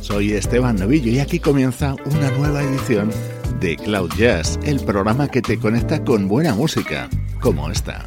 Soy 0.00 0.32
Esteban 0.32 0.74
Novillo 0.74 1.12
y 1.12 1.20
aquí 1.20 1.38
comienza 1.38 1.94
una 2.06 2.28
nueva 2.32 2.60
edición 2.64 3.12
de 3.60 3.76
Cloud 3.76 4.10
Jazz, 4.18 4.58
el 4.64 4.80
programa 4.80 5.28
que 5.28 5.42
te 5.42 5.60
conecta 5.60 6.02
con 6.02 6.26
buena 6.26 6.56
música, 6.56 7.08
como 7.40 7.70
esta. 7.70 8.04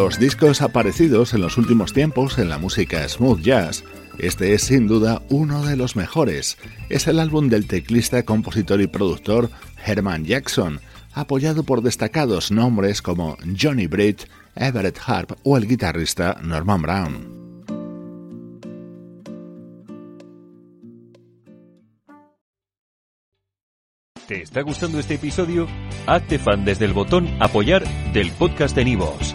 Los 0.00 0.20
discos 0.20 0.62
aparecidos 0.62 1.34
en 1.34 1.40
los 1.40 1.58
últimos 1.58 1.92
tiempos 1.92 2.38
en 2.38 2.48
la 2.48 2.56
música 2.56 3.08
smooth 3.08 3.40
jazz, 3.40 3.82
este 4.20 4.54
es 4.54 4.62
sin 4.62 4.86
duda 4.86 5.22
uno 5.28 5.66
de 5.66 5.76
los 5.76 5.96
mejores. 5.96 6.56
Es 6.88 7.08
el 7.08 7.18
álbum 7.18 7.48
del 7.48 7.66
teclista, 7.66 8.22
compositor 8.22 8.80
y 8.80 8.86
productor 8.86 9.50
Herman 9.84 10.24
Jackson, 10.24 10.80
apoyado 11.14 11.64
por 11.64 11.82
destacados 11.82 12.52
nombres 12.52 13.02
como 13.02 13.36
Johnny 13.60 13.88
Britt, 13.88 14.22
Everett 14.54 15.00
Harp 15.04 15.32
o 15.42 15.56
el 15.56 15.66
guitarrista 15.66 16.38
Norman 16.44 16.82
Brown. 16.82 17.38
¿Te 24.28 24.42
está 24.42 24.60
gustando 24.60 25.00
este 25.00 25.14
episodio? 25.14 25.66
Hazte 26.06 26.38
fan 26.38 26.64
desde 26.64 26.84
el 26.84 26.92
botón 26.92 27.28
Apoyar 27.40 27.82
del 28.12 28.30
podcast 28.30 28.76
de 28.76 28.84
Nivos. 28.84 29.34